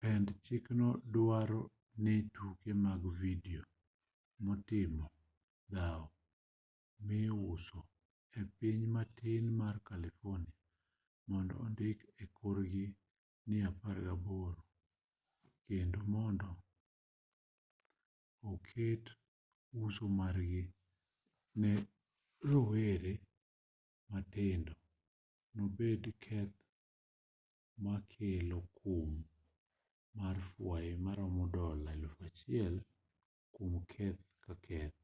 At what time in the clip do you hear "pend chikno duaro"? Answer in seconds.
0.00-1.62